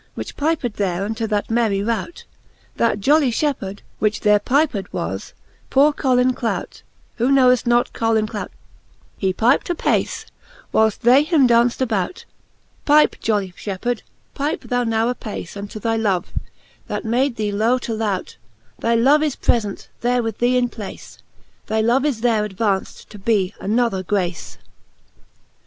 [0.15, 2.23] Which piped there unto that merry rout.
[2.77, 5.33] That jolly {hepheard, which there piped, was
[5.69, 6.81] Poore Colin Clout
[7.17, 8.51] (who knowes not Colin Clout f)
[9.19, 10.25] He pypt apace,
[10.73, 12.25] whileft they him daunft about.
[12.83, 14.01] Pype, jolly fhepheard,
[14.33, 16.33] pype thou now apace Unto thy love,
[16.87, 18.37] that made thee low to lout;
[18.79, 21.19] Thy love is prefent there with thee in place,
[21.67, 24.57] Thy love is there advaunft to be another Grace.